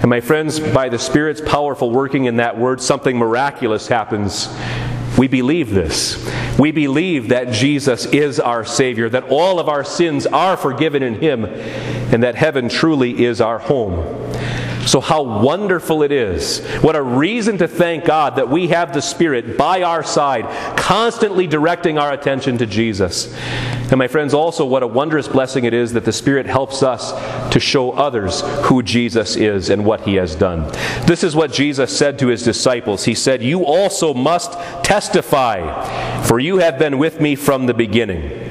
And 0.00 0.10
my 0.10 0.20
friends, 0.20 0.60
by 0.60 0.90
the 0.90 0.98
Spirit's 0.98 1.40
powerful 1.40 1.90
working 1.90 2.26
in 2.26 2.36
that 2.36 2.58
word, 2.58 2.80
something 2.82 3.16
miraculous 3.16 3.88
happens 3.88 4.48
we 5.16 5.28
believe 5.28 5.70
this. 5.70 6.18
We 6.58 6.72
believe 6.72 7.28
that 7.28 7.52
Jesus 7.52 8.06
is 8.06 8.40
our 8.40 8.64
Savior, 8.64 9.08
that 9.10 9.24
all 9.24 9.60
of 9.60 9.68
our 9.68 9.84
sins 9.84 10.26
are 10.26 10.56
forgiven 10.56 11.02
in 11.02 11.14
Him, 11.14 11.44
and 12.14 12.22
that 12.22 12.36
heaven 12.36 12.68
truly 12.68 13.24
is 13.24 13.40
our 13.40 13.58
home. 13.58 14.32
So, 14.86 15.00
how 15.00 15.22
wonderful 15.22 16.04
it 16.04 16.12
is. 16.12 16.64
What 16.80 16.94
a 16.94 17.02
reason 17.02 17.58
to 17.58 17.66
thank 17.66 18.04
God 18.04 18.36
that 18.36 18.48
we 18.48 18.68
have 18.68 18.94
the 18.94 19.02
Spirit 19.02 19.58
by 19.58 19.82
our 19.82 20.04
side, 20.04 20.44
constantly 20.76 21.48
directing 21.48 21.98
our 21.98 22.12
attention 22.12 22.56
to 22.58 22.66
Jesus. 22.66 23.34
And, 23.90 23.96
my 23.96 24.06
friends, 24.06 24.32
also 24.32 24.64
what 24.64 24.84
a 24.84 24.86
wondrous 24.86 25.26
blessing 25.26 25.64
it 25.64 25.74
is 25.74 25.92
that 25.94 26.04
the 26.04 26.12
Spirit 26.12 26.46
helps 26.46 26.84
us 26.84 27.12
to 27.52 27.58
show 27.58 27.90
others 27.92 28.42
who 28.66 28.80
Jesus 28.80 29.34
is 29.34 29.70
and 29.70 29.84
what 29.84 30.02
He 30.02 30.14
has 30.14 30.36
done. 30.36 30.70
This 31.06 31.24
is 31.24 31.34
what 31.34 31.52
Jesus 31.52 31.96
said 31.96 32.16
to 32.20 32.28
His 32.28 32.44
disciples. 32.44 33.04
He 33.04 33.14
said, 33.14 33.42
You 33.42 33.64
also 33.64 34.14
must 34.14 34.52
testify, 34.84 36.22
for 36.26 36.38
you 36.38 36.58
have 36.58 36.78
been 36.78 36.98
with 36.98 37.20
me 37.20 37.34
from 37.34 37.66
the 37.66 37.74
beginning. 37.74 38.43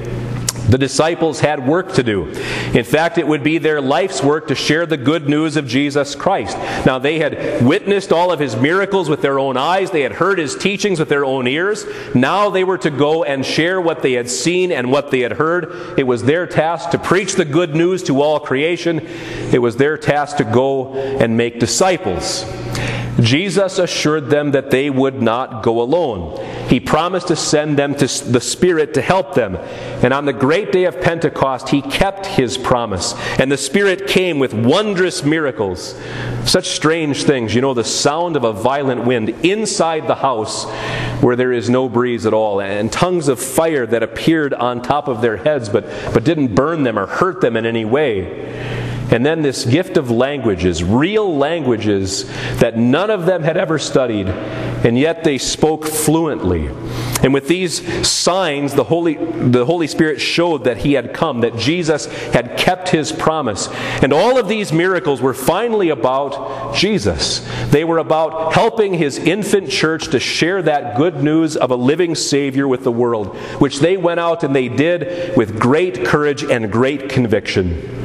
The 0.68 0.78
disciples 0.78 1.40
had 1.40 1.66
work 1.66 1.92
to 1.94 2.02
do. 2.02 2.26
In 2.72 2.84
fact, 2.84 3.18
it 3.18 3.26
would 3.26 3.42
be 3.42 3.58
their 3.58 3.80
life's 3.80 4.22
work 4.22 4.48
to 4.48 4.54
share 4.54 4.86
the 4.86 4.96
good 4.96 5.28
news 5.28 5.56
of 5.56 5.66
Jesus 5.66 6.14
Christ. 6.14 6.56
Now, 6.86 6.98
they 6.98 7.18
had 7.18 7.64
witnessed 7.64 8.12
all 8.12 8.32
of 8.32 8.40
his 8.40 8.56
miracles 8.56 9.08
with 9.08 9.22
their 9.22 9.38
own 9.38 9.56
eyes, 9.56 9.90
they 9.90 10.02
had 10.02 10.12
heard 10.12 10.38
his 10.38 10.56
teachings 10.56 10.98
with 10.98 11.08
their 11.08 11.24
own 11.24 11.46
ears. 11.46 11.84
Now 12.14 12.50
they 12.50 12.64
were 12.64 12.78
to 12.78 12.90
go 12.90 13.24
and 13.24 13.44
share 13.44 13.80
what 13.80 14.02
they 14.02 14.12
had 14.12 14.30
seen 14.30 14.72
and 14.72 14.90
what 14.90 15.10
they 15.10 15.20
had 15.20 15.32
heard. 15.32 15.98
It 15.98 16.04
was 16.04 16.24
their 16.24 16.46
task 16.46 16.90
to 16.90 16.98
preach 16.98 17.34
the 17.34 17.44
good 17.44 17.74
news 17.74 18.02
to 18.04 18.22
all 18.22 18.40
creation, 18.40 19.00
it 19.52 19.60
was 19.60 19.76
their 19.76 19.96
task 19.98 20.38
to 20.38 20.44
go 20.44 20.94
and 20.94 21.36
make 21.36 21.60
disciples. 21.60 22.44
Jesus 23.20 23.78
assured 23.78 24.28
them 24.28 24.50
that 24.52 24.70
they 24.70 24.90
would 24.90 25.22
not 25.22 25.62
go 25.62 25.80
alone. 25.80 26.44
He 26.68 26.80
promised 26.80 27.28
to 27.28 27.36
send 27.36 27.78
them 27.78 27.94
to 27.94 28.06
the 28.24 28.40
Spirit 28.40 28.94
to 28.94 29.02
help 29.02 29.34
them. 29.34 29.56
And 30.02 30.12
on 30.12 30.24
the 30.24 30.32
great 30.32 30.72
day 30.72 30.84
of 30.84 31.00
Pentecost, 31.00 31.68
he 31.68 31.80
kept 31.82 32.26
his 32.26 32.58
promise. 32.58 33.14
And 33.38 33.52
the 33.52 33.56
Spirit 33.56 34.06
came 34.08 34.38
with 34.38 34.52
wondrous 34.52 35.22
miracles. 35.22 36.00
Such 36.44 36.68
strange 36.68 37.24
things. 37.24 37.54
You 37.54 37.60
know, 37.60 37.74
the 37.74 37.84
sound 37.84 38.36
of 38.36 38.44
a 38.44 38.52
violent 38.52 39.04
wind 39.04 39.28
inside 39.44 40.06
the 40.06 40.16
house 40.16 40.64
where 41.22 41.36
there 41.36 41.52
is 41.52 41.70
no 41.70 41.88
breeze 41.88 42.26
at 42.26 42.34
all, 42.34 42.60
and 42.60 42.92
tongues 42.92 43.28
of 43.28 43.40
fire 43.40 43.86
that 43.86 44.02
appeared 44.02 44.52
on 44.52 44.82
top 44.82 45.08
of 45.08 45.20
their 45.20 45.38
heads 45.38 45.68
but, 45.68 45.84
but 46.12 46.24
didn't 46.24 46.54
burn 46.54 46.82
them 46.82 46.98
or 46.98 47.06
hurt 47.06 47.40
them 47.40 47.56
in 47.56 47.64
any 47.64 47.84
way. 47.84 48.83
And 49.14 49.24
then 49.24 49.42
this 49.42 49.64
gift 49.64 49.96
of 49.96 50.10
languages, 50.10 50.82
real 50.82 51.38
languages 51.38 52.28
that 52.58 52.76
none 52.76 53.10
of 53.10 53.26
them 53.26 53.44
had 53.44 53.56
ever 53.56 53.78
studied, 53.78 54.26
and 54.26 54.98
yet 54.98 55.22
they 55.22 55.38
spoke 55.38 55.86
fluently. 55.86 56.66
And 57.22 57.32
with 57.32 57.46
these 57.46 58.04
signs, 58.04 58.74
the 58.74 58.82
Holy, 58.82 59.14
the 59.14 59.64
Holy 59.66 59.86
Spirit 59.86 60.20
showed 60.20 60.64
that 60.64 60.78
He 60.78 60.94
had 60.94 61.14
come, 61.14 61.42
that 61.42 61.56
Jesus 61.56 62.06
had 62.32 62.58
kept 62.58 62.88
His 62.88 63.12
promise. 63.12 63.68
And 64.02 64.12
all 64.12 64.36
of 64.36 64.48
these 64.48 64.72
miracles 64.72 65.22
were 65.22 65.32
finally 65.32 65.90
about 65.90 66.74
Jesus. 66.74 67.48
They 67.70 67.84
were 67.84 67.98
about 67.98 68.52
helping 68.54 68.94
His 68.94 69.16
infant 69.16 69.70
church 69.70 70.08
to 70.08 70.18
share 70.18 70.60
that 70.62 70.96
good 70.96 71.22
news 71.22 71.56
of 71.56 71.70
a 71.70 71.76
living 71.76 72.16
Savior 72.16 72.66
with 72.66 72.82
the 72.82 72.90
world, 72.90 73.36
which 73.60 73.78
they 73.78 73.96
went 73.96 74.18
out 74.18 74.42
and 74.42 74.56
they 74.56 74.68
did 74.68 75.36
with 75.36 75.60
great 75.60 76.04
courage 76.04 76.42
and 76.42 76.72
great 76.72 77.08
conviction. 77.08 78.03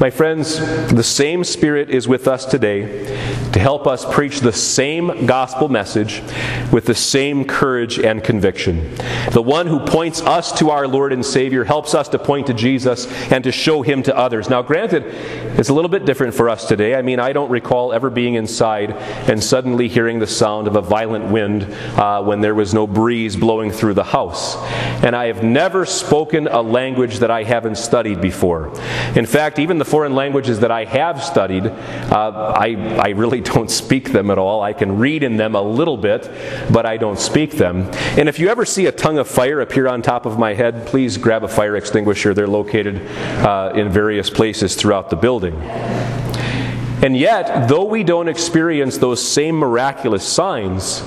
My 0.00 0.10
friends, 0.10 0.58
the 0.92 1.04
same 1.04 1.44
Spirit 1.44 1.88
is 1.88 2.08
with 2.08 2.26
us 2.26 2.44
today 2.44 3.33
to 3.54 3.60
help 3.60 3.86
us 3.86 4.04
preach 4.12 4.40
the 4.40 4.52
same 4.52 5.26
gospel 5.26 5.68
message 5.68 6.22
with 6.72 6.86
the 6.86 6.94
same 6.94 7.44
courage 7.44 8.00
and 8.00 8.24
conviction. 8.24 8.92
The 9.30 9.42
one 9.42 9.68
who 9.68 9.78
points 9.78 10.20
us 10.22 10.50
to 10.58 10.70
our 10.70 10.88
Lord 10.88 11.12
and 11.12 11.24
Savior 11.24 11.62
helps 11.62 11.94
us 11.94 12.08
to 12.08 12.18
point 12.18 12.48
to 12.48 12.52
Jesus 12.52 13.06
and 13.30 13.44
to 13.44 13.52
show 13.52 13.82
him 13.82 14.02
to 14.02 14.16
others. 14.16 14.50
Now, 14.50 14.60
granted, 14.60 15.04
it's 15.56 15.68
a 15.68 15.72
little 15.72 15.88
bit 15.88 16.04
different 16.04 16.34
for 16.34 16.50
us 16.50 16.66
today. 16.66 16.96
I 16.96 17.02
mean, 17.02 17.20
I 17.20 17.32
don't 17.32 17.48
recall 17.48 17.92
ever 17.92 18.10
being 18.10 18.34
inside 18.34 18.90
and 18.90 19.42
suddenly 19.42 19.86
hearing 19.86 20.18
the 20.18 20.26
sound 20.26 20.66
of 20.66 20.74
a 20.74 20.82
violent 20.82 21.30
wind 21.30 21.62
uh, 21.96 22.24
when 22.24 22.40
there 22.40 22.56
was 22.56 22.74
no 22.74 22.88
breeze 22.88 23.36
blowing 23.36 23.70
through 23.70 23.94
the 23.94 24.02
house. 24.02 24.56
And 25.04 25.14
I 25.14 25.26
have 25.26 25.44
never 25.44 25.86
spoken 25.86 26.48
a 26.48 26.60
language 26.60 27.20
that 27.20 27.30
I 27.30 27.44
haven't 27.44 27.76
studied 27.76 28.20
before. 28.20 28.76
In 29.14 29.26
fact, 29.26 29.60
even 29.60 29.78
the 29.78 29.84
foreign 29.84 30.16
languages 30.16 30.58
that 30.58 30.72
I 30.72 30.86
have 30.86 31.22
studied, 31.22 31.66
uh, 31.66 32.52
I, 32.56 32.98
I 33.00 33.10
really 33.10 33.43
don't 33.44 33.70
speak 33.70 34.12
them 34.12 34.30
at 34.30 34.38
all. 34.38 34.62
I 34.62 34.72
can 34.72 34.98
read 34.98 35.22
in 35.22 35.36
them 35.36 35.54
a 35.54 35.62
little 35.62 35.96
bit, 35.96 36.30
but 36.72 36.86
I 36.86 36.96
don't 36.96 37.18
speak 37.18 37.52
them. 37.52 37.88
And 38.18 38.28
if 38.28 38.38
you 38.38 38.48
ever 38.48 38.64
see 38.64 38.86
a 38.86 38.92
tongue 38.92 39.18
of 39.18 39.28
fire 39.28 39.60
appear 39.60 39.86
on 39.86 40.02
top 40.02 40.26
of 40.26 40.38
my 40.38 40.54
head, 40.54 40.86
please 40.86 41.16
grab 41.16 41.44
a 41.44 41.48
fire 41.48 41.76
extinguisher. 41.76 42.34
They're 42.34 42.46
located 42.46 43.06
uh, 43.44 43.72
in 43.74 43.90
various 43.90 44.30
places 44.30 44.74
throughout 44.74 45.10
the 45.10 45.16
building. 45.16 45.54
And 47.02 47.16
yet, 47.16 47.68
though 47.68 47.84
we 47.84 48.02
don't 48.02 48.28
experience 48.28 48.98
those 48.98 49.22
same 49.22 49.56
miraculous 49.56 50.26
signs, 50.26 51.02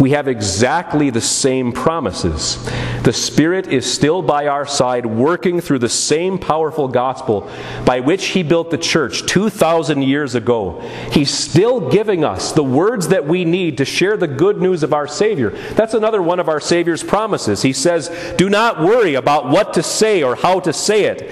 we 0.00 0.10
have 0.10 0.28
exactly 0.28 1.10
the 1.10 1.20
same 1.20 1.72
promises. 1.72 2.62
The 3.02 3.12
Spirit 3.12 3.68
is 3.68 3.90
still 3.90 4.20
by 4.20 4.46
our 4.46 4.66
side, 4.66 5.06
working 5.06 5.60
through 5.60 5.78
the 5.78 5.88
same 5.88 6.38
powerful 6.38 6.88
gospel 6.88 7.50
by 7.84 8.00
which 8.00 8.26
He 8.26 8.42
built 8.42 8.70
the 8.70 8.78
church 8.78 9.24
2,000 9.26 10.02
years 10.02 10.34
ago. 10.34 10.80
He's 11.12 11.30
still 11.30 11.88
giving 11.88 12.24
us 12.24 12.52
the 12.52 12.64
words 12.64 13.08
that 13.08 13.26
we 13.26 13.44
need 13.44 13.78
to 13.78 13.84
share 13.84 14.16
the 14.16 14.26
good 14.26 14.60
news 14.60 14.82
of 14.82 14.92
our 14.92 15.06
Savior. 15.06 15.50
That's 15.74 15.94
another 15.94 16.22
one 16.22 16.40
of 16.40 16.48
our 16.48 16.60
Savior's 16.60 17.02
promises. 17.02 17.62
He 17.62 17.72
says, 17.72 18.10
Do 18.36 18.50
not 18.50 18.80
worry 18.80 19.14
about 19.14 19.48
what 19.48 19.74
to 19.74 19.82
say 19.82 20.22
or 20.22 20.36
how 20.36 20.60
to 20.60 20.72
say 20.72 21.04
it. 21.04 21.22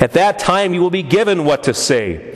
At 0.00 0.12
that 0.12 0.38
time, 0.38 0.72
you 0.72 0.80
will 0.80 0.90
be 0.90 1.02
given 1.02 1.44
what 1.44 1.64
to 1.64 1.74
say. 1.74 2.33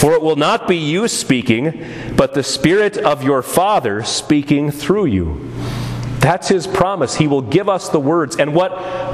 For 0.00 0.14
it 0.14 0.22
will 0.22 0.36
not 0.36 0.66
be 0.66 0.78
you 0.78 1.08
speaking, 1.08 1.84
but 2.16 2.32
the 2.32 2.42
Spirit 2.42 2.96
of 2.96 3.22
your 3.22 3.42
Father 3.42 4.02
speaking 4.02 4.70
through 4.70 5.04
you. 5.04 5.49
That's 6.20 6.48
his 6.48 6.66
promise. 6.66 7.14
He 7.14 7.26
will 7.26 7.40
give 7.40 7.68
us 7.68 7.88
the 7.88 7.98
words. 7.98 8.36
And 8.36 8.54
what 8.54 8.72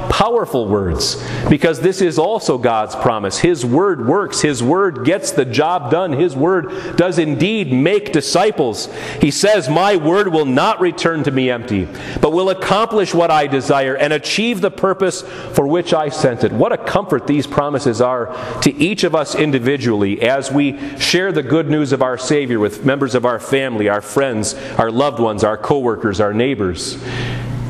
powerful 0.09 0.67
words. 0.67 1.23
Because 1.49 1.79
this 1.79 2.01
is 2.01 2.19
also 2.19 2.57
God's 2.57 2.95
promise. 2.95 3.37
His 3.37 3.65
word 3.65 4.05
works. 4.05 4.41
His 4.41 4.61
word 4.61 5.05
gets 5.05 5.31
the 5.31 5.45
job 5.45 5.89
done. 5.89 6.11
His 6.11 6.35
word 6.35 6.97
does 6.97 7.17
indeed 7.17 7.71
make 7.71 8.11
disciples. 8.11 8.93
He 9.21 9.31
says, 9.31 9.69
My 9.69 9.95
word 9.95 10.27
will 10.29 10.45
not 10.45 10.81
return 10.81 11.23
to 11.23 11.31
me 11.31 11.49
empty, 11.49 11.87
but 12.19 12.33
will 12.33 12.49
accomplish 12.49 13.13
what 13.13 13.31
I 13.31 13.47
desire 13.47 13.95
and 13.95 14.11
achieve 14.11 14.59
the 14.59 14.71
purpose 14.71 15.21
for 15.21 15.67
which 15.67 15.93
I 15.93 16.09
sent 16.09 16.43
it. 16.43 16.51
What 16.51 16.73
a 16.73 16.77
comfort 16.77 17.27
these 17.27 17.47
promises 17.47 18.01
are 18.01 18.35
to 18.61 18.75
each 18.75 19.03
of 19.03 19.15
us 19.15 19.35
individually 19.35 20.21
as 20.21 20.51
we 20.51 20.77
share 20.97 21.31
the 21.31 21.43
good 21.43 21.69
news 21.69 21.93
of 21.93 22.01
our 22.01 22.17
Savior 22.17 22.59
with 22.59 22.85
members 22.85 23.15
of 23.15 23.25
our 23.25 23.39
family, 23.39 23.87
our 23.87 24.01
friends, 24.01 24.55
our 24.77 24.91
loved 24.91 25.19
ones, 25.19 25.43
our 25.43 25.57
coworkers, 25.57 26.19
our 26.19 26.33
neighbors. 26.33 26.96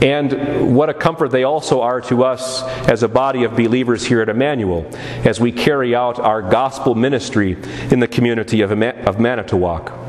And 0.01 0.75
what 0.75 0.89
a 0.89 0.93
comfort 0.93 1.29
they 1.29 1.43
also 1.43 1.81
are 1.81 2.01
to 2.01 2.23
us 2.23 2.61
as 2.87 3.01
a 3.01 3.07
body 3.07 3.43
of 3.45 3.55
believers 3.55 4.05
here 4.05 4.21
at 4.21 4.29
Emmanuel 4.29 4.87
as 5.25 5.39
we 5.39 5.51
carry 5.51 5.95
out 5.95 6.19
our 6.19 6.41
gospel 6.41 6.93
ministry 6.93 7.57
in 7.89 7.99
the 7.99 8.07
community 8.07 8.61
of, 8.61 8.71
of 8.71 9.19
Manitowoc. 9.19 10.06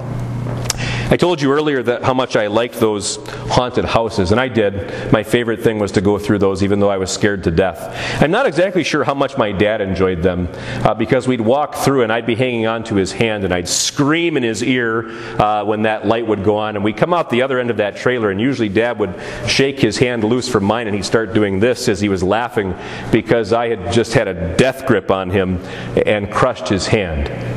I 1.11 1.17
told 1.17 1.41
you 1.41 1.51
earlier 1.51 1.83
that 1.85 2.03
how 2.03 2.13
much 2.13 2.37
I 2.37 2.49
liked 2.49 2.75
those 2.75 3.17
haunted 3.49 3.87
houses, 3.87 4.31
and 4.31 4.39
I 4.39 4.49
did. 4.49 5.11
My 5.11 5.23
favorite 5.23 5.63
thing 5.63 5.79
was 5.79 5.91
to 5.93 6.03
go 6.03 6.19
through 6.19 6.39
those, 6.39 6.63
even 6.63 6.81
though 6.81 6.91
I 6.91 6.99
was 6.99 7.11
scared 7.11 7.45
to 7.45 7.51
death. 7.51 8.23
I'm 8.23 8.31
not 8.31 8.45
exactly 8.45 8.85
sure 8.85 9.05
how 9.05 9.15
much 9.15 9.39
my 9.39 9.51
dad 9.51 9.81
enjoyed 9.81 10.23
them, 10.23 10.49
uh, 10.85 10.93
because 10.93 11.27
we'd 11.27 11.41
walk 11.41 11.77
through 11.77 12.03
and 12.03 12.13
I'd 12.13 12.27
be 12.27 12.35
hanging 12.35 12.67
on 12.67 12.85
to 12.85 12.95
his 12.95 13.11
hand, 13.11 13.45
and 13.45 13.55
I'd 13.55 13.69
scream 13.69 14.37
in 14.37 14.43
his 14.43 14.63
ear 14.63 15.09
uh, 15.41 15.65
when 15.65 15.83
that 15.83 16.07
light 16.07 16.27
would 16.27 16.45
go 16.45 16.59
on, 16.59 16.77
and 16.77 16.85
we'd 16.85 16.99
come 16.99 17.15
out 17.15 17.31
the 17.31 17.41
other 17.41 17.59
end 17.59 17.71
of 17.71 17.79
that 17.79 17.97
trailer, 17.97 18.31
and 18.31 18.39
usually 18.39 18.69
dad 18.69 18.99
would 18.99 19.15
shake 19.47 19.81
his 19.81 19.97
hand 19.97 20.25
loose 20.25 20.47
from 20.47 20.65
mine, 20.65 20.89
and 20.89 20.95
he'd 20.95 21.07
start 21.07 21.33
doing 21.33 21.59
this 21.59 21.89
as 21.89 22.03
he 22.03 22.11
was 22.11 22.23
laughing 22.23 22.75
because 23.11 23.55
I 23.55 23.69
had 23.69 23.95
just 23.95 24.13
had 24.13 24.29
a 24.29 24.55
death 24.59 24.85
grip 24.85 25.11
on 25.11 25.31
him 25.31 25.57
and 26.05 26.31
crushed 26.31 26.69
his 26.69 26.87
hand. 26.87 27.48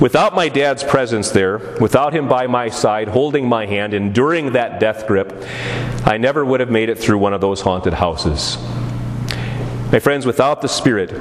Without 0.00 0.34
my 0.34 0.48
dad's 0.50 0.84
presence 0.84 1.30
there, 1.30 1.58
without 1.80 2.12
him 2.12 2.28
by 2.28 2.46
my 2.46 2.68
side, 2.68 3.08
holding 3.08 3.48
my 3.48 3.64
hand, 3.64 3.94
enduring 3.94 4.52
that 4.52 4.78
death 4.78 5.06
grip, 5.06 5.32
I 6.04 6.18
never 6.18 6.44
would 6.44 6.60
have 6.60 6.70
made 6.70 6.90
it 6.90 6.98
through 6.98 7.16
one 7.16 7.32
of 7.32 7.40
those 7.40 7.62
haunted 7.62 7.94
houses. 7.94 8.58
My 9.90 9.98
friends, 9.98 10.26
without 10.26 10.60
the 10.60 10.68
Spirit, 10.68 11.12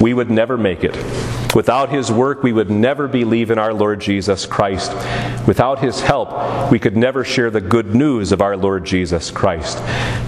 we 0.00 0.14
would 0.14 0.30
never 0.30 0.56
make 0.56 0.84
it. 0.84 0.94
Without 1.54 1.90
His 1.90 2.10
work, 2.10 2.42
we 2.42 2.52
would 2.52 2.70
never 2.70 3.06
believe 3.06 3.50
in 3.50 3.58
our 3.58 3.74
Lord 3.74 4.00
Jesus 4.00 4.46
Christ. 4.46 4.92
Without 5.46 5.80
His 5.80 6.00
help, 6.00 6.70
we 6.70 6.78
could 6.78 6.96
never 6.96 7.24
share 7.24 7.50
the 7.50 7.60
good 7.60 7.94
news 7.94 8.32
of 8.32 8.40
our 8.40 8.56
Lord 8.56 8.84
Jesus 8.84 9.30
Christ. 9.30 9.78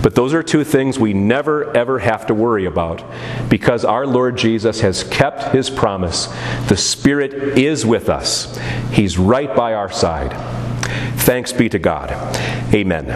But 0.02 0.14
those 0.14 0.34
are 0.34 0.42
two 0.42 0.64
things 0.64 0.98
we 0.98 1.14
never, 1.14 1.74
ever 1.76 1.98
have 1.98 2.26
to 2.26 2.34
worry 2.34 2.66
about 2.66 3.02
because 3.48 3.84
our 3.84 4.06
Lord 4.06 4.36
Jesus 4.36 4.80
has 4.80 5.04
kept 5.04 5.54
His 5.54 5.70
promise. 5.70 6.26
The 6.68 6.76
Spirit 6.76 7.32
is 7.58 7.86
with 7.86 8.08
us, 8.08 8.58
He's 8.92 9.18
right 9.18 9.54
by 9.54 9.74
our 9.74 9.90
side. 9.90 10.32
Thanks 11.20 11.52
be 11.52 11.68
to 11.70 11.78
God. 11.78 12.10
Amen. 12.74 13.06